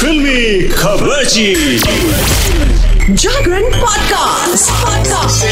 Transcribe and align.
फिल्मी 0.00 0.68
खबर 0.68 1.24
जागरण 3.10 3.62
podcast 3.62 4.70
podcast 4.70 5.44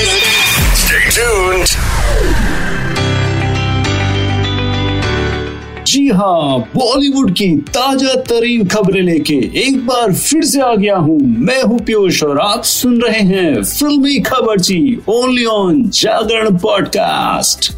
जी 5.87 6.09
हाँ 6.09 6.59
बॉलीवुड 6.59 7.33
की 7.33 7.57
ताज़ा 7.57 8.15
तरीन 8.15 8.67
खबरें 8.67 9.03
लेके 9.03 9.35
एक 9.35 9.87
बार 9.87 10.15
फिर 10.15 10.45
से 10.45 10.61
आ 10.61 10.75
गया 10.75 10.97
हूँ। 10.97 11.19
मैं 11.21 11.63
हूँ 11.63 11.79
पीयूष 11.79 12.23
और 12.23 12.41
आप 12.41 12.65
सुन 12.65 13.03
रहे 13.03 13.21
हैं 13.21 13.65
फिल्मी 13.65 14.19
खबरची 14.19 14.99
ओनली 15.09 15.45
ऑन 15.45 15.91
जागरण 15.91 16.57
पॉडकास्ट 16.57 17.73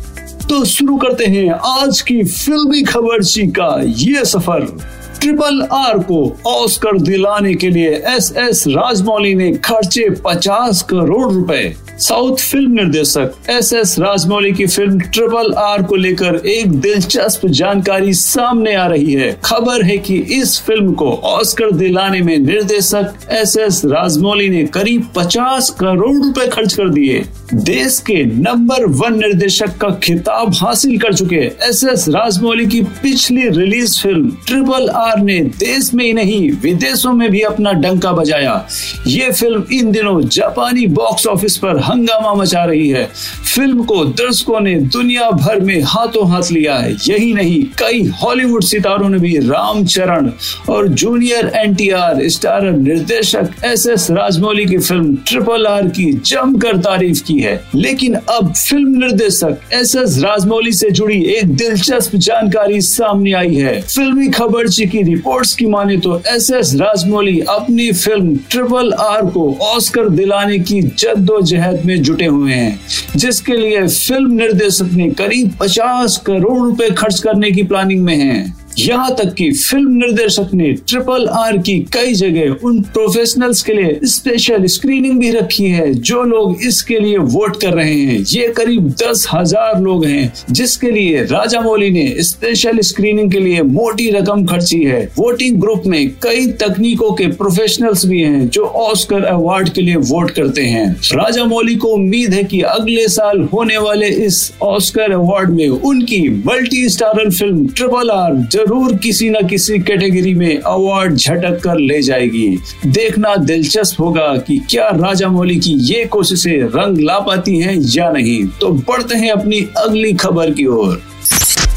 तो 0.48 0.64
शुरू 0.64 0.96
करते 0.96 1.24
हैं 1.24 1.50
आज 1.50 2.00
की 2.00 2.24
फिल्मी 2.24 2.82
खबरची 2.82 3.46
का 3.46 3.82
ये 3.86 4.24
सफ़र। 4.24 4.78
ट्रिपल 5.20 5.60
आर 5.72 5.98
को 5.98 6.36
ऑस्कर 6.46 6.98
दिलाने 7.00 7.54
के 7.54 7.70
लिए 7.70 7.90
एस 8.06 8.32
एस 8.36 8.64
राजमौली 8.68 9.34
ने 9.34 9.52
खर्चे 9.64 10.08
50 10.26 10.82
करोड़ 10.82 11.32
रुपए। 11.32 11.74
साउथ 11.98 12.36
फ़िल्म 12.50 12.72
निर्देशक 12.72 13.48
एस 13.50 13.72
एस 13.72 13.98
राजमौली 13.98 14.52
की 14.52 14.66
फ़िल्म 14.66 14.98
ट्रिपल 15.00 15.52
आर 15.58 15.82
को 15.82 15.96
लेकर 15.96 16.36
एक 16.46 16.72
दिलचस्प 16.80 17.46
जानकारी 17.50 18.12
सामने 18.12 18.74
आ 18.74 18.86
रही 18.86 19.12
है। 19.12 19.30
खबर 19.44 19.84
है 19.84 19.96
कि 19.98 20.16
इस 20.36 20.58
फ़िल्म 20.66 20.92
को 20.92 21.10
ऑस्कर 21.24 21.70
दिलाने 21.70 22.20
में 22.20 22.36
निर्देशक 22.38 23.26
एस 23.30 23.56
एस 23.56 23.82
राजमौली 23.84 24.48
ने 24.48 24.62
करीब 24.66 25.08
50 25.16 25.70
करोड़ 25.80 26.14
रुपए 26.16 26.46
खर्च 26.46 26.74
कर 26.74 26.88
दिए। 26.88 27.24
देश 27.54 27.98
के 28.06 28.24
नंबर 28.24 28.84
वन 28.94 29.18
निर्देशक 29.18 29.76
का 29.76 29.88
खिताब 30.02 30.54
हासिल 30.54 30.98
कर 30.98 31.14
चुके 31.14 31.36
एस 31.68 31.82
एस 31.92 32.08
राजमौली 32.08 32.66
की 32.66 32.80
पिछली 33.02 33.48
रिलीज़ 33.48 33.98
फ़िल्म 34.02 34.30
ट्रिपल 34.46 34.88
आर 34.90 35.20
ने 35.20 35.40
देश 35.58 35.92
में 35.94 36.04
ही 36.04 36.12
नहीं, 36.12 36.50
विदेशों 36.52 37.12
में 37.12 37.30
भी 37.30 37.40
अपना 37.42 37.72
डंका 37.72 38.12
बजाया। 38.12 38.66
ये 39.06 39.30
फ़िल्म 39.30 39.64
इन 39.72 39.90
दिनों 39.92 40.20
जापानी 40.22 40.86
बॉक्स 40.86 41.26
ऑफ़िस 41.26 41.56
पर 41.56 41.86
हंगामा 41.88 42.34
मचा 42.34 42.64
रही 42.64 42.88
है। 42.88 43.08
फ़िल्म 43.54 43.84
को, 43.84 44.04
दर्शकों 44.04 44.60
ने 44.60 44.74
दुनिया 44.74 45.30
भर 45.30 45.60
में 45.60 45.80
हाथों 45.82 46.28
हाथ 46.30 46.50
लिया 46.52 46.76
है। 46.76 46.92
यही 47.08 47.32
नहीं, 47.34 47.62
कई 47.78 48.02
हॉलीवुड 48.22 48.64
सितारों 48.64 49.08
ने 49.08 49.18
भी 49.18 49.36
रामचरण 49.38 50.30
और 50.68 50.88
जूनियर 50.88 51.50
एनटीआर 51.56 52.28
स्टारर 52.28 52.72
निर्देशक 52.72 53.50
एस 53.64 53.86
एस 53.86 54.10
राजमौली 54.10 54.64
की 54.66 54.78
फ़िल्म 54.78 55.16
ट्रिपल 55.28 55.66
आर 55.66 55.88
की 55.88 56.10
जमकर 56.26 56.76
तारीफ़ 56.78 57.22
की 57.24 57.38
है। 57.40 57.54
लेकिन 57.74 58.14
अब 58.14 58.52
फ़िल्म 58.52 58.98
निर्देशक 58.98 59.60
एस 59.72 59.94
एस 59.96 60.18
राजमौली 60.18 60.72
से 60.72 60.90
जुड़ी 60.90 61.22
एक 61.34 61.56
दिलचस्प 61.56 62.16
जानकारी 62.16 62.80
सामने 62.80 63.32
आई 63.32 63.54
है। 63.54 63.80
फिल्मी 63.80 64.28
खबर 64.28 64.66
की 64.68 65.02
रिपोर्ट्स 65.02 65.54
की 65.54 65.66
माने 65.66 65.96
तो 65.96 66.16
एस 66.26 66.50
एस 66.50 66.74
राजमौली 66.74 67.38
अपनी 67.48 67.90
फ़िल्म 67.92 68.36
ट्रिपल 68.50 68.92
आर 68.92 69.26
को 69.26 69.52
ऑस्कर 69.62 70.08
दिलाने 70.08 70.58
की 70.58 70.80
जद्दोजहद 70.82 71.77
में 71.86 72.02
जुटे 72.02 72.26
हुए 72.26 72.52
हैं, 72.52 72.80
जिसके 73.16 73.52
लिए 73.52 73.86
फ़िल्म 73.86 74.32
निर्देशक 74.32 74.90
ने 74.92 75.10
करीब 75.10 75.52
50 75.62 76.16
करोड़ 76.16 76.58
रुपए 76.58 76.90
खर्च 76.90 77.20
करने 77.20 77.50
की 77.50 77.62
प्लानिंग 77.62 78.04
में 78.04 78.16
हैं। 78.16 78.67
यहाँ 78.78 79.14
तक 79.16 79.32
कि 79.34 79.50
फ़िल्म 79.52 79.92
निर्देशक 79.94 80.50
ने 80.54 80.72
ट्रिपल 80.88 81.26
आर 81.28 81.56
की 81.58 81.78
कई 81.92 82.12
जगह 82.14 82.66
उन 82.66 82.80
प्रोफेशनल्स 82.94 83.62
के 83.62 83.72
लिए 83.72 83.98
स्पेशल 84.06 84.66
स्क्रीनिंग 84.66 85.18
भी 85.20 85.30
रखी 85.30 85.64
है, 85.64 85.92
जो 85.92 86.22
लोग 86.22 86.62
इसके 86.62 86.98
लिए 86.98 87.16
वोट 87.18 87.60
कर 87.60 87.72
रहे 87.74 87.94
हैं। 87.94 88.18
ये 88.28 88.48
करीब 88.56 88.88
दस 89.02 89.26
हज़ार 89.32 89.80
लोग 89.80 90.04
हैं, 90.04 90.32
जिसके 90.50 90.90
लिए 90.90 91.22
राजा 91.22 91.60
मौली 91.60 91.90
ने 91.90 92.22
स्पेशल 92.22 92.80
स्क्रीनिंग 92.80 93.32
के 93.32 93.40
लिए 93.40 93.62
मोटी 93.62 94.10
रकम 94.10 94.44
खर्ची 94.46 94.82
है। 94.84 95.02
वोटिंग 95.18 95.60
ग्रुप 95.60 95.86
में 95.86 96.08
कई 96.22 96.46
तकनीकों 96.62 97.10
के 97.12 97.26
प्रोफेशनल्स 97.32 98.06
भी 98.06 98.20
हैं, 98.20 98.48
जो 98.48 98.64
ऑस्कर 98.64 99.24
अवार्ड 99.24 99.68
के 99.68 99.82
लिए 99.82 99.96
वोट 100.12 100.30
करते 100.30 100.62
हैं। 100.64 100.86
राजा 101.14 101.44
मौली 101.44 101.74
को 101.76 101.88
उम्मीद 101.88 102.34
है 102.34 102.44
कि 102.44 102.60
अगले 102.68 103.08
साल 103.08 103.42
होने 103.52 103.78
वाले 103.78 104.08
इस 104.26 104.40
ऑस्कर 104.62 105.12
अवार्ड 105.12 105.50
में 105.50 105.68
उनकी 105.68 106.28
multi 106.46 106.88
starrer 106.88 107.30
film 107.30 107.66
triple 107.68 108.10
R 108.10 108.34
ज़रूर 108.68 108.94
किसी 108.94 109.28
न 109.30 109.46
किसी 109.48 109.78
कैटेगरी 109.78 110.32
में 110.34 110.58
अवार्ड 110.58 111.14
झटक 111.14 111.60
कर 111.60 111.78
ले 111.78 112.00
जाएगी। 112.02 112.48
देखना 112.86 113.34
दिलचस्प 113.36 114.00
होगा 114.00 114.26
कि 114.46 114.58
क्या 114.70 114.88
राजा 114.96 115.28
मौली 115.28 115.56
की 115.56 115.72
ये 115.84 116.04
कोशिशें 116.04 116.62
रंग 116.74 116.98
ला 117.00 117.18
पाती 117.18 117.56
हैं 117.58 117.76
या 117.88 118.10
नहीं। 118.10 118.44
तो 118.60 118.70
बढ़ते 118.88 119.16
हैं 119.16 119.30
अपनी 119.30 119.60
अगली 119.76 120.12
खबर 120.14 120.50
की 120.50 120.66
ओर। 120.66 121.00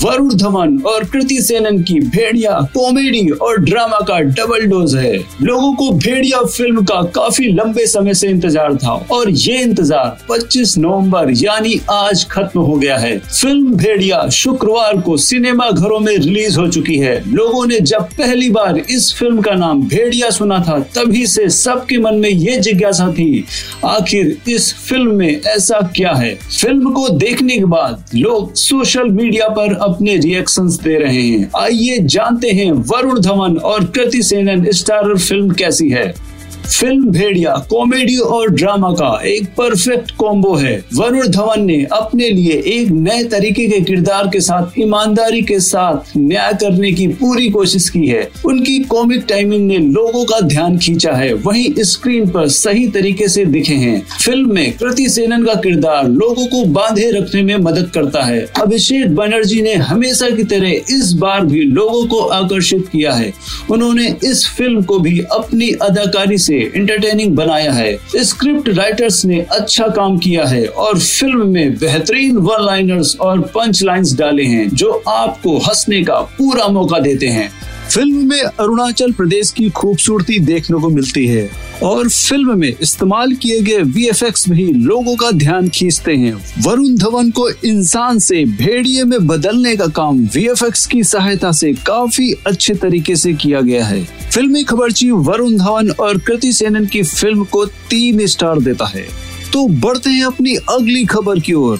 वरुण 0.03 0.34
धवन 0.35 0.78
और 0.88 1.03
कृति 1.03 1.41
सेनन 1.41 1.81
की 1.84 2.00
भेड़िया, 2.00 2.51
कॉमेडी 2.73 3.28
और 3.31 3.57
ड्रामा 3.62 4.00
का 4.07 4.19
डबल 4.19 4.66
डोज 4.67 4.95
है। 4.95 5.13
लोगों 5.41 5.73
को 5.73 5.89
भेड़िया 5.97 6.41
फ़िल्म 6.44 6.84
का 6.84 7.01
काफ़ी 7.16 7.47
लंबे 7.53 7.85
समय 7.88 8.13
से 8.13 8.28
इंतज़ार 8.28 8.75
था 8.75 8.94
और 9.12 9.29
ये 9.29 9.62
इंतज़ार 9.62 10.17
25 10.29 10.78
नवंबर, 10.78 11.31
यानी 11.34 11.79
आज 11.91 12.25
खत्म 12.31 12.59
हो 12.59 12.75
गया 12.75 12.97
है। 12.97 13.17
फ़िल्म 13.19 13.75
भेड़िया 13.75 14.28
शुक्रवार 14.31 15.01
को 15.01 15.17
सिनेमा 15.19 15.69
घरों 15.72 16.00
में 16.00 16.13
रिलीज़ 16.13 16.59
हो 16.59 16.68
चुकी 16.68 16.97
है। 16.97 17.13
लोगों 17.28 17.66
ने 17.66 17.79
जब 17.81 18.09
पहली 18.18 18.50
बार 18.50 18.78
इस 18.79 19.13
फ़िल्म 19.19 19.41
का 19.41 19.53
नाम 19.56 19.81
भेड़िया 19.83 20.29
सुना 20.29 20.59
था, 20.59 20.79
तभी 20.95 21.25
से 21.28 21.47
सबके 21.51 21.97
मन 21.97 22.16
में 22.16 22.29
ये 22.29 22.57
जिज्ञासा 22.59 23.12
थी, 23.13 23.45
आखिर 23.85 24.38
इस 24.50 24.73
फ़िल्म 24.79 25.16
में 25.16 25.41
ऐसा 25.41 25.79
क्या 25.95 26.12
है? 26.13 26.33
फ़िल्म 26.51 26.91
को 26.91 27.07
देखने 27.09 27.57
के 27.57 27.66
बाद 27.68 28.03
लोग 28.16 28.53
सोशल 28.56 29.09
मीडिया 29.12 29.47
पर 29.50 29.73
अपने 29.94 30.16
रिएक्शन 30.18 30.68
दे 30.84 30.97
रहे 31.00 31.22
हैं। 31.22 31.50
आइए 31.57 31.97
जानते 32.07 32.50
हैं 32.50 32.72
वरुण 32.72 33.19
धवन 33.19 33.57
और 33.57 33.85
कृति 33.85 34.24
सेनन, 34.24 34.66
स्टारर 34.72 35.18
फ़िल्म 35.18 35.53
कैसी 35.53 35.90
है। 35.90 36.31
फ़िल्म 36.68 37.12
भेड़िया, 37.12 37.56
कॉमेडी 37.70 38.18
और 38.18 38.50
ड्रामा 38.50 38.90
का 38.92 39.22
एक 39.26 39.46
परफेक्ट 39.58 40.12
कॉम्बो 40.12 40.54
है। 40.56 40.74
वरुण 40.96 41.28
धवन 41.28 41.64
ने 41.64 41.88
अपने 41.92 42.30
लिए 42.30 42.54
एक 42.68 42.90
नए 42.90 43.24
तरीके 43.24 43.68
के 43.68 43.80
किरदार 43.82 44.28
के 44.28 44.40
साथ, 44.40 44.80
ईमानदारी 44.80 45.42
के 45.42 45.60
साथ 45.60 46.18
न्याय 46.18 46.54
करने 46.54 46.92
की 46.92 47.08
पूरी 47.08 47.50
कोशिश 47.50 47.90
की 47.90 48.06
है। 48.08 48.30
उनकी 48.46 48.80
कॉमिक 48.80 49.26
टाइमिंग 49.30 49.68
ने 49.68 49.78
लोगों 49.78 50.24
का 50.26 50.40
ध्यान 50.40 50.78
खींचा 50.78 51.12
है। 51.12 51.34
वहीं 51.34 51.74
स्क्रीन 51.80 52.30
पर 52.30 52.48
सही 52.48 52.88
तरीके 52.88 53.28
से 53.28 53.46
दिखे 53.46 53.74
हैं। 53.74 54.02
फ़िल्म 54.26 54.54
में 54.54 54.72
कृति 54.78 55.10
सेनन 55.10 55.44
का 55.44 55.54
किरदार 55.54 56.08
लोगों 56.08 56.46
को 56.46 56.64
बांधे 56.66 57.10
रखने 57.12 57.44
में 57.44 57.56
मदद 57.56 57.92
करता 57.94 58.24
है। 58.24 58.40
अभिषेक 58.62 59.16
बनर्जी 59.16 59.62
ने 59.62 59.74
हमेशा 59.74 60.30
की 60.30 60.44
तरह 60.44 60.70
इस 60.70 61.14
बार 61.14 61.46
भी 61.46 61.64
लोगों 61.64 62.06
को 62.06 62.20
आकर्षित 62.20 62.88
किया 62.92 63.14
है। 63.14 63.34
उन्होंने 63.72 64.16
इस 64.24 64.48
फ़िल्म 64.58 64.82
को 64.82 65.00
भी 65.00 65.20
अपनी 65.32 65.70
अदाकारी 65.82 66.38
से 66.38 66.50
इंटरटेनिंग 66.59 67.35
बनाया 67.35 67.72
है। 67.72 67.97
स्क्रिप्ट 68.16 68.69
राइटर्स 68.69 69.25
ने 69.25 69.39
अच्छा 69.51 69.88
काम 69.88 70.17
किया 70.17 70.45
है 70.45 70.66
और 70.66 71.00
फ़िल्म 71.00 71.47
में 71.47 71.75
बेहतरीन 71.75 72.38
वन 72.38 72.66
लाइनर्स 72.66 73.16
और 73.22 73.41
पंच 73.41 73.84
लाइन्स 73.84 74.16
डाले 74.17 74.44
हैं, 74.44 74.69
जो 74.69 74.91
आपको 75.07 75.57
हंसने 75.57 76.03
का 76.03 76.19
पूरा 76.38 76.67
मौका 76.67 77.00
देते 77.00 77.28
हैं। 77.28 77.50
फ़िल्म 77.89 78.29
में 78.29 78.41
अरुणाचल 78.41 79.12
प्रदेश 79.12 79.51
की 79.51 79.69
खूबसूरती 79.69 80.39
देखने 80.39 80.79
को 80.79 80.89
मिलती 80.89 81.28
है। 81.28 81.71
और 81.84 82.09
फ़िल्म 82.09 82.59
में 82.59 82.74
इस्तेमाल 82.81 83.34
किए 83.34 83.62
गए 83.62 83.78
वी 83.78 84.09
भी 84.50 84.74
लोगों 84.74 85.16
का 85.16 85.31
ध्यान 85.31 85.69
खींचते 85.69 86.16
हैं। 86.16 86.34
वरुण 86.62 86.96
धवन 86.96 87.31
को 87.31 87.50
इंसान 87.50 88.19
से 88.19 88.46
भेड़िए 88.46 89.03
में 89.03 89.28
बदलने 89.28 89.75
का 89.75 89.88
काम 89.88 90.19
वीएफएक्स 90.34 90.86
की 90.86 91.03
सहायता 91.03 91.52
से 91.52 91.74
काफ़ी 91.74 92.34
अच्छे 92.47 92.74
तरीके 92.74 93.16
से 93.16 93.34
किया 93.34 93.62
गया 93.62 93.86
है। 93.86 94.03
फिल्मी 94.34 94.64
खबरची 94.64 95.12
वरुण 95.12 95.58
धवन 95.58 95.90
और 95.90 96.18
कृति 96.18 96.53
सेनन 96.53 96.86
की 96.86 97.03
फ़िल्म 97.03 97.44
को 97.44 97.66
तीन 97.66 98.28
स्टार 98.28 98.59
देता 98.59 98.86
है। 98.86 99.08
तो 99.53 99.68
बढ़ते 99.68 100.09
हैं 100.09 100.25
अपनी 100.25 100.56
अगली 100.56 101.06
खबर 101.06 101.40
की 101.40 101.53
ओर। 101.53 101.80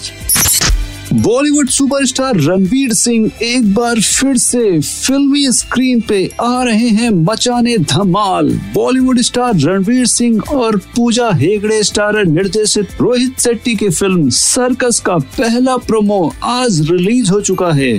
बॉलीवुड 1.13 1.69
सुपरस्टार 1.69 2.38
रणवीर 2.39 2.91
सिंह 2.94 3.31
एक 3.44 3.73
बार 3.73 3.99
फिर 4.01 4.38
से 4.38 4.79
फिल्मी 4.79 5.51
स्क्रीन 5.51 6.01
पे 6.01 6.19
आ 6.41 6.63
रहे 6.63 6.88
हैं 6.89 7.09
मचाने 7.09 7.77
धमाल। 7.77 8.51
बॉलीवुड 8.75 9.19
स्टार 9.21 9.57
रणवीर 9.59 10.06
सिंह 10.06 10.39
और 10.51 10.77
पूजा 10.95 11.30
हेगड़े 11.31 11.81
स्टार 11.83 12.24
निर्देशित 12.25 13.01
रोहित 13.01 13.39
शेट्टी 13.39 13.75
की 13.75 13.89
फ़िल्म 13.89 14.30
सर्कस 14.30 15.00
का 15.06 15.18
पहला 15.38 15.75
प्रोमो 15.77 16.21
आज 16.44 16.80
रिलीज़ 16.91 17.31
हो 17.31 17.41
चुका 17.41 17.71
है, 17.71 17.91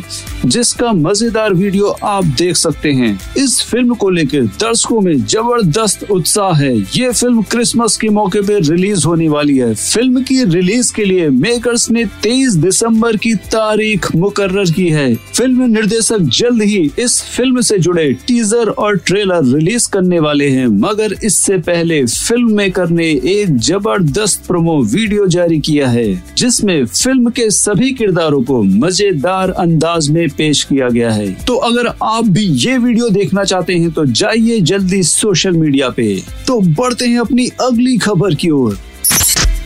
जिसका 0.46 0.92
मज़ेदार 0.92 1.54
वीडियो 1.54 1.88
आप 2.04 2.25
देख 2.38 2.56
सकते 2.56 2.92
हैं। 2.92 3.12
इस 3.37 3.60
फ़िल्म 3.62 3.94
को 3.94 4.10
लेकर 4.10 4.46
दर्शकों 4.62 5.00
में 5.00 5.14
ज़बरदस्त 5.16 6.10
उत्साह 6.10 6.54
है। 6.54 6.75
ये 6.76 7.12
फ़िल्म 7.12 7.42
क्रिसमस 7.42 7.96
के 7.96 8.08
मौके 8.10 8.40
पर 8.40 8.64
रिलीज़ 8.70 9.06
होने 9.06 9.28
वाली 9.28 9.58
है। 9.58 9.72
फ़िल्म 9.75 10.22
की 10.22 10.42
रिलीज़ 10.46 10.92
के 10.94 11.04
लिए 11.04 11.28
मेकर्स 11.31 11.90
ने 11.90 12.04
23 12.22 12.56
दिसंबर 12.56 13.00
दिसंबर 13.02 13.16
की 13.19 13.34
तारीख 13.50 14.06
मुकर्र 14.16 14.64
की 14.72 14.88
है। 14.90 15.14
फ़िल्म 15.14 15.64
निर्देशक 15.70 16.19
जल्द 16.32 16.62
ही 16.62 16.81
इस 16.99 17.20
फ़िल्म 17.26 17.60
से 17.60 17.78
जुड़े 17.78 18.12
टीजर 18.26 18.69
और 18.70 18.99
ट्रेलर 18.99 19.44
रिलीज़ 19.46 19.88
करने 19.93 20.19
वाले 20.20 20.49
हैं, 20.49 20.66
मगर 20.66 21.12
इससे 21.25 21.56
पहले 21.60 22.04
फ़िल्म 22.04 22.54
मेकर 22.56 22.90
ने 22.90 23.06
एक 23.06 23.56
ज़बरदस्त 23.60 24.46
प्रोमो 24.46 24.78
वीडियो 24.84 25.26
जारी 25.28 25.58
किया 25.60 25.88
है, 25.88 26.22
जिसमें 26.37 26.84
फ़िल्म 26.84 27.31
के 27.31 27.49
सभी 27.50 27.90
किरदारों 27.93 28.43
को 28.43 28.62
मज़ेदार 28.62 29.50
अंदाज 29.56 30.08
में 30.10 30.28
पेश 30.38 30.62
किया 30.64 30.88
गया 30.90 31.10
है। 31.12 31.31
तो 31.43 31.56
अगर 31.62 31.93
आप 32.04 32.28
भी 32.28 32.44
ये 32.66 32.78
वीडियो 32.78 33.08
देखना 33.10 33.44
चाहते 33.44 33.75
हैं 33.75 33.90
तो 33.90 34.06
जाइए 34.14 34.60
जल्दी 34.62 35.02
सोशल 35.04 35.56
मीडिया 35.56 35.90
पे। 35.90 36.14
तो 36.46 36.60
बढ़ते 36.72 37.06
हैं 37.06 37.19
अपनी 37.20 37.50
अगली 37.62 37.99
खबर 37.99 38.34
की 38.34 38.50
ओर। 38.52 38.78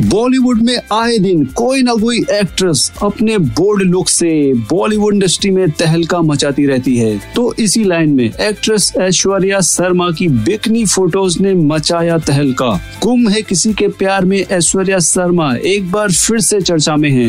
बॉलीवुड 0.02 0.60
में 0.62 0.76
आए 0.92 1.16
दिन 1.18 1.44
कोई 1.56 1.82
ना 1.82 1.92
कोई 1.94 2.18
एक्ट्रेस 2.32 2.92
अपने 3.02 3.36
बोल्ड 3.38 3.82
लुक 3.82 4.08
से 4.08 4.30
बॉलीवुड 4.70 5.14
इंडस्ट्री 5.14 5.50
में 5.50 5.70
तहलका 5.70 6.20
मचाती 6.22 6.66
रहती 6.66 6.96
है। 6.96 7.16
तो 7.34 7.54
इसी 7.58 7.84
लाइन 7.84 8.10
में 8.10 8.24
एक्ट्रेस 8.24 8.92
ऐश्वर्या 8.96 9.60
शर्मा 9.60 10.10
की 10.10 10.28
बिकनी 10.28 10.84
फ़ोटोज़ 10.84 11.38
ने 11.42 11.54
मचाया 11.54 12.18
तहलका। 12.18 12.68
गुम 13.02 13.28
है 13.28 13.42
किसी 13.42 13.72
के 13.74 13.88
प्यार 13.88 14.24
में 14.24 14.38
ऐश्वर्या 14.38 14.98
शर्मा। 14.98 15.54
एक 15.56 15.90
बार 15.92 16.12
फिर 16.12 16.40
से 16.40 16.60
चर्चा 16.60 16.96
में 16.96 17.10
है। 17.10 17.28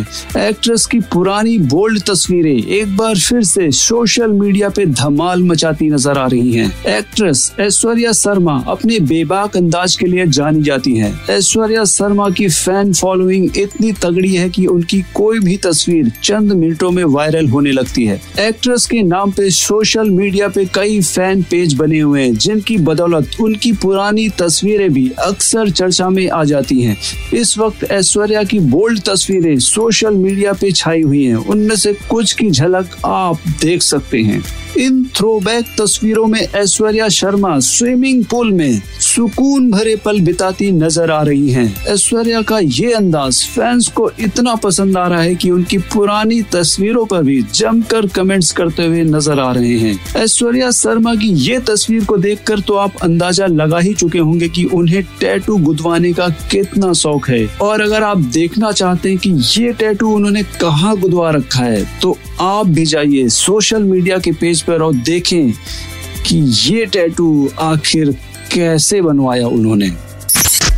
एक्ट्रेस 0.50 0.86
की 0.86 1.00
पुरानी 1.14 1.58
बोल्ड 1.68 2.02
तस्वीरें 2.02 2.58
एक 2.58 2.96
बार 2.98 3.18
फिर 3.18 3.44
से 3.44 3.70
सोशल 3.72 4.34
मीडिया 4.34 4.70
पे 4.70 4.86
धमाल 4.86 5.44
मचाती 5.44 5.90
नज़र 5.90 6.18
आ 6.18 6.28
रही 6.28 6.52
हैं। 6.52 6.72
एक्ट्रेस 6.88 7.52
ऐश्वर्या 7.60 8.12
शर्मा 8.12 8.64
अपने 8.68 9.00
बेबाक 9.00 9.58
अंदाज 9.58 9.96
के 9.96 10.06
लिए 10.06 10.28
जानी 10.28 10.64
जाती 10.64 10.96
है। 10.96 11.14
ऐश्वर्या 11.30 11.86
शर्मा 11.86 12.30
की 12.30 12.50
फ़ैन 12.58 12.94
फॉलोइंग 12.94 13.58
इतनी 13.58 13.92
तगड़ी 13.94 14.34
है 14.36 14.50
कि 14.50 14.66
उनकी 14.66 15.02
कोई 15.16 15.40
भी 15.40 15.58
तस्वीर 15.58 16.12
चंद 16.24 16.52
मिनटों 16.52 16.92
में 16.92 17.04
वायरल 17.04 17.48
होने 17.48 17.72
लगती 17.72 18.06
है। 18.06 18.22
एक्ट्रेस 18.40 18.86
के 18.86 19.02
नाम 19.04 19.32
पे 19.32 19.50
सोशल 19.50 20.10
मीडिया 20.10 20.48
पे 20.48 20.66
कई 20.66 21.02
फ़ैन 21.02 21.42
पेज 21.44 21.74
बने 21.74 22.00
हुए 22.00 22.22
हैं, 22.22 22.34
जिनकी 22.34 22.78
बदौलत 22.78 23.32
उनकी 23.42 23.72
पुरानी 23.74 24.28
तस्वीरें 24.30 24.90
भी 24.94 25.10
अक्सर 25.20 25.70
चर्चा 25.70 26.10
में 26.10 26.30
आ 26.30 26.44
जाती 26.44 26.82
हैं। 26.82 26.98
इस 27.34 27.58
वक्त 27.58 27.84
ऐश्वर्या 27.92 28.44
की 28.44 28.60
बोल्ड 28.60 29.02
तस्वीरें 29.02 29.58
सोशल 29.60 30.16
मीडिया 30.16 30.54
पे 30.54 30.72
छाई 30.72 31.02
हुई 31.02 31.24
हैं। 31.24 31.36
उनमें 31.36 31.76
से 31.76 31.94
कुछ 32.10 32.34
की 32.34 32.50
झलक 32.52 32.98
आप 33.06 33.40
देख 33.62 33.82
सकते 33.82 34.22
हैं। 34.22 34.44
इन 34.78 35.04
थ्रोबैक 35.16 35.66
तस्वीरों 35.82 36.26
में 36.26 36.42
ऐश्वर्या 36.42 37.08
शर्मा 37.10 37.60
स्विमिंग 37.60 38.24
पूल 38.26 38.52
में 38.52 38.82
सुकून 39.18 39.70
भरे 39.72 39.96
पल 39.96 40.20
बिताती 40.22 40.70
नज़र 40.72 41.12
आ 41.12 41.22
रही 41.24 41.52
हैं। 41.52 41.86
ऐश्वर्या 41.90 42.42
का 42.42 42.58
ये 42.60 42.92
अंदाज 42.94 43.38
फैंस 43.50 43.88
को 43.96 44.10
इतना 44.20 44.54
पसंद 44.56 44.98
आ 44.98 45.06
रहा 45.08 45.22
है 45.22 45.34
कि 45.36 45.50
उनकी 45.52 45.78
पुरानी 45.94 46.42
तस्वीरों 46.52 47.06
पर 47.06 47.24
भी 47.24 47.42
जमकर 47.54 48.08
कमेंट्स 48.16 48.52
करते 48.52 48.86
हुए 48.86 49.04
नज़र 49.06 49.40
आ 49.40 49.52
रहे 49.52 49.78
हैं 49.80 49.96
ऐश्वर्या 50.18 50.70
शर्मा 50.72 51.16
की 51.16 51.30
ये 51.46 51.58
तस्वीर 51.70 52.06
को 52.06 52.18
देखकर 52.18 52.60
तो 52.60 52.76
आप 52.76 53.02
अंदाज़ा 53.04 53.46
लगा 53.46 53.80
ही 53.80 53.94
चुके 53.94 54.20
होंगे 54.20 54.50
कि 54.50 54.66
उन्हें 54.74 55.04
टैटू 55.20 55.58
गुदवाने 55.64 56.14
का 56.14 56.30
कितना 56.52 56.94
शौक 57.02 57.30
है 57.30 57.46
और 57.62 57.82
अगर 57.82 58.04
आप 58.04 58.30
देखना 58.38 58.72
चाहते 58.74 59.10
हैं 59.10 59.18
कि 59.18 59.34
ये 59.50 59.74
टैटू 59.74 60.14
उन्होंने 60.16 60.44
कहाँ 60.62 60.96
गुदवा 61.00 61.32
रखा 61.32 61.64
है 61.64 61.84
तो 62.02 62.18
आप 62.44 62.68
भी 62.70 62.86
जाइए 62.86 63.28
सोशल 63.34 63.84
मीडिया 63.86 64.20
के 64.20 64.32
पेज 64.38 64.62
पर 64.62 64.82
और 64.82 64.96
देखें 65.06 65.52
कि 66.26 66.38
ये 66.64 66.86
टैटू 66.86 67.50
आखिर 67.64 68.16
कैसे 68.54 69.02
बनवाया 69.02 69.48
उन्होंने? 69.48 70.07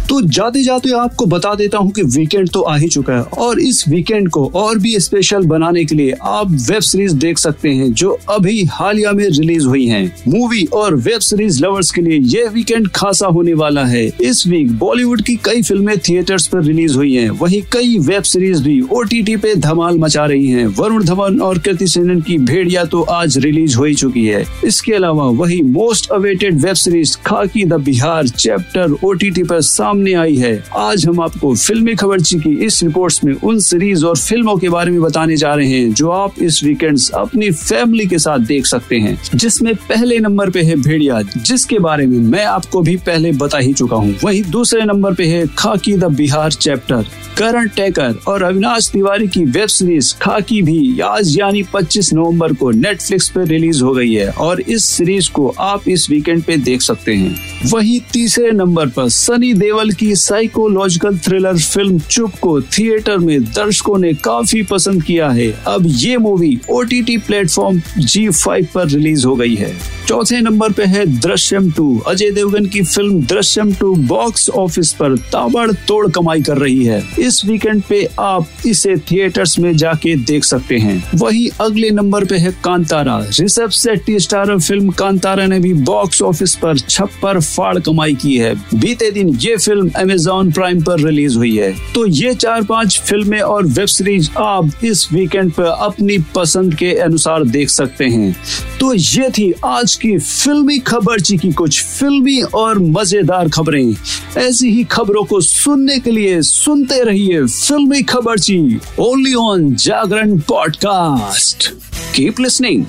तो 0.10 0.20
जाते 0.22 0.64
जाते 0.64 0.92
आपको 0.92 1.26
बता 1.26 1.54
देता 1.56 1.78
हूँ 1.78 1.92
कि 1.92 2.04
वीकेंड 2.04 2.50
तो 2.50 2.62
आ 2.62 2.76
ही 2.78 2.88
चुका 2.88 3.14
है 3.14 3.22
और 3.40 3.60
इस 3.60 3.84
वीकेंड 3.90 4.30
को 4.30 4.46
और 4.56 4.78
भी 4.78 5.00
स्पेशल 5.00 5.46
बनाने 5.48 5.84
के 5.86 5.96
लिए 5.96 6.14
आप 6.22 6.52
वेब 6.52 6.82
सीरीज़ 6.82 7.16
देख 7.16 7.38
सकते 7.38 7.70
हैं, 7.70 7.92
जो 7.94 8.18
अभी 8.30 8.64
हालिया 8.72 9.12
में 9.12 9.24
रिलीज़ 9.26 9.66
हुई 9.66 9.86
हैं। 9.86 10.04
मूवी 10.28 10.64
और 10.74 10.96
वेब 10.98 11.20
सीरीज़ 11.20 11.62
लवर्स 11.64 11.92
के 11.92 12.02
लिए 12.02 12.20
यह 12.30 12.50
वीकेंड 12.50 12.88
खासा 12.96 13.28
होने 13.28 13.54
वाला 13.54 13.84
है। 13.86 14.06
इस 14.22 14.44
वीक 14.48 14.72
बॉलीवुड 14.80 15.22
की 15.22 15.36
कई 15.46 15.62
फ़िल्में 15.62 15.98
थिएटर्स 16.00 16.48
पर 16.48 16.64
रिलीज़ 16.64 16.96
हुई 16.98 17.14
हैं। 17.14 17.30
वहीं 17.40 17.62
कई 17.74 17.98
वेब 18.00 18.24
सीरीज़ 18.24 18.64
भी 18.64 18.80
ओटीटी 18.92 19.36
पे 19.38 19.54
धमाल 19.58 19.98
मचा 19.98 20.26
रही 20.26 20.48
है। 20.48 20.66
वरुण 20.80 21.04
धवन 21.04 21.40
और 21.40 21.60
कृति 21.60 21.88
सेनन 21.88 22.22
की 22.22 22.38
भेड़िया 22.50 22.86
तो 22.86 23.02
आज 23.12 23.38
रिलीज़ 23.38 23.78
हो 23.78 23.84
ही 23.84 23.94
चुकी 23.96 24.26
है। 24.26 24.44
इसके 24.66 24.94
अलावा 24.94 25.26
वही 25.40 25.62
most 25.62 26.10
awaited 26.12 26.62
web 26.62 26.76
series 26.76 27.18
Khakee 27.26 27.66
the 27.66 27.74
Bihar 27.84 28.28
chapter 28.28 28.92
ओ 28.94 29.14
पर 29.40 29.62
सामने 29.62 29.98
सामने 30.00 30.13
आई 30.13 30.36
है। 30.36 30.63
आज 30.78 31.06
हम 31.06 31.19
आपको 31.19 31.54
फिल्मी 31.56 31.94
खबरची 31.96 32.38
की 32.40 32.50
इस 32.66 32.84
रिपोर्ट 32.84 33.24
में 33.25 33.34
उन 33.34 33.60
सीरीज़ 33.60 34.06
और 34.06 34.18
फ़िल्मों 34.18 34.56
के 34.57 34.69
बारे 34.69 34.92
में 34.92 35.01
बताने 35.01 35.38
जा 35.38 35.54
रहे 35.54 35.68
हैं, 35.68 35.94
जो 35.94 36.10
आप 36.10 36.42
इस 36.42 36.63
वीकेंड 36.63 37.00
अपनी 37.16 37.50
फैमिली 37.51 38.06
के 38.06 38.19
साथ 38.19 38.40
देख 38.48 38.66
सकते 38.66 38.96
हैं, 38.96 39.19
जिसमें 39.36 39.74
पहले 39.90 40.19
नंबर 40.19 40.50
पे 40.50 40.62
है 40.62 40.75
भेड़िया, 40.75 41.22
जिसके 41.22 41.80
बारे 41.80 42.06
में 42.07 42.19
मैं 42.30 42.46
आपको 42.46 42.81
भी 42.81 42.96
पहले 42.96 43.31
बता 43.31 43.57
ही 43.57 43.74
चुका 43.74 43.98
हूँ। 43.98 44.16
वही 44.24 44.42
दूसरे 44.50 44.86
नंबर 44.86 45.13
पे 45.13 45.25
है 45.25 45.46
खाकी 45.57 45.94
द 45.94 46.06
बिहार 46.13 46.52
चैप्टर 46.52 47.06
करण 47.38 47.68
टेकर 47.68 48.16
और 48.28 48.44
अविनाश 48.44 48.90
तिवारी 48.90 49.28
की 49.28 49.44
वेब 49.48 49.68
सीरीज़ 49.68 50.13
खाकी 50.22 50.62
भी 50.62 51.00
आज 51.00 51.38
यानी 51.38 51.62
25 51.63 52.13
नवंबर 52.13 52.54
को 52.54 52.72
नेटफ्लिक्स 52.72 53.30
पे 53.30 53.44
रिलीज़ 53.45 53.84
हो 53.84 53.94
गई 53.94 54.13
है 54.13 54.30
और 54.30 54.62
इस 54.62 54.86
सीरीज़ 54.86 55.30
को 55.31 55.48
आप 55.60 55.88
इस 55.88 56.10
वीकेंड 56.10 56.42
पे 56.44 56.57
देख 56.57 56.81
सकते 56.81 57.13
हैं। 57.13 57.36
वही 57.72 58.00
तीसरे 58.13 58.52
नंबर 58.52 58.88
पर 58.88 59.10
सनी 59.10 59.54
देवल 59.54 59.89
की 59.94 60.16
साइकोलॉजिकल 60.16 61.18
थ्रिलर 61.18 61.58
फ़िल्म 61.58 62.00
चुप 62.00 62.36
को 62.42 62.60
थिएटर 62.62 63.18
में 63.18 63.44
दर्शकों 63.44 63.98
ने 63.98 64.14
काफ़ी 64.14 64.64
पसंद 64.64 65.04
किया 65.04 65.30
है। 65.30 65.50
अब 65.68 65.84
ये 65.86 66.18
movie 66.18 66.60
O 66.70 66.82
T 66.82 67.02
T 67.02 67.18
platform 67.18 67.82
Zee 67.98 68.30
five 68.30 68.68
पर 68.76 68.88
रिलीज़ 68.88 69.26
हो 69.28 69.36
गई 69.36 69.56
है। 69.56 69.74
चौथे 70.08 70.40
नंबर 70.42 70.72
पे 70.72 70.84
है 70.84 71.06
दृश्यम 71.20 71.72
टू। 71.72 71.98
अजय 72.08 72.32
देवगन 72.32 72.66
की 72.66 72.82
film 72.82 73.22
Drishyam 73.24 73.74
two 73.74 73.94
box 73.96 74.50
office 74.50 74.94
पर 74.94 75.16
ताबड़ 75.32 75.72
तोड़ 75.88 76.08
कमाई 76.12 76.42
कर 76.42 76.58
रही 76.58 76.84
है। 76.86 77.04
इस 77.20 77.42
वीकेंड 77.46 77.82
पे 77.90 78.08
आप 78.20 78.48
इसे 78.68 78.96
थिएटर्स 79.12 79.58
में 79.60 79.76
जाके 79.78 80.16
देख 80.16 80.44
सकते 80.44 80.78
हैं। 80.78 81.04
वही 81.16 81.50
अगले 81.62 81.90
नंबर 81.90 82.26
पे 82.26 82.38
है 82.38 82.52
कांतारा। 82.64 83.20
ऋषभ 83.42 83.70
शेट्टी 83.70 84.20
स्टार 84.20 84.58
फ़िल्म 84.58 84.90
कांतारा 84.92 85.46
ने 85.46 85.60
भी 85.60 85.74
बॉक्स 85.74 86.22
ऑफ़िस 86.22 86.56
पर 86.56 86.78
छप्पर 86.80 87.40
फाड़ 87.40 87.80
कमाई 87.80 88.14
की 88.14 88.38
है। 88.38 88.54
बीते 88.76 89.12
दिन 89.12 89.30
ये 89.42 89.56
फ़िल्म 89.58 89.79
अमेजोन 89.88 90.52
प्राइम 90.52 90.81
पर 90.81 91.00
रिलीज़ 91.00 91.38
हुई 91.38 91.56
है। 91.58 91.72
तो 91.94 92.06
ये 92.06 92.34
चार 92.34 92.64
पाँच 92.64 93.00
फ़िल्में 93.00 93.40
और 93.40 93.66
वेब 93.66 93.88
सीरीज़ 93.88 94.30
आप 94.38 94.72
इस 94.84 95.08
वीकेंड 95.14 95.52
पर 95.52 95.64
अपनी 95.64 96.18
पसंद 96.36 96.76
के 96.76 96.94
अनुसार 96.94 97.44
देख 97.44 97.70
सकते 97.70 98.06
हैं। 98.06 98.36
तो 98.80 98.94
ये 98.94 99.30
थी 99.30 99.54
आज 99.66 99.96
की 99.96 100.18
फिल्मी 100.18 100.80
खबरची 100.80 101.38
की 101.38 101.52
कुछ 101.52 101.84
फिल्मी 101.84 102.42
और 102.42 102.80
मज़ेदार 102.80 103.50
खबरें। 103.50 103.96
ऐसी 104.38 104.70
ही 104.70 104.84
खबरों 104.84 105.24
को 105.24 105.42
सुनने 105.42 106.00
के 106.00 106.12
लिए 106.12 106.42
सुनते 106.42 107.04
रहिए 107.04 107.46
फिल्मी 107.46 108.04
खबरची 108.04 108.80
only 109.00 109.34
on 109.34 109.76
Jagran 109.76 110.40
podcast. 110.40 111.70
Keep 112.16 112.40
listening 112.40 112.86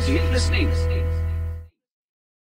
Keep 0.00 0.32
listening. 0.34 0.89